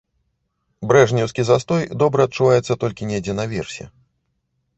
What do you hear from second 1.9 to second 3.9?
добра адчуваецца толькі недзе наверсе.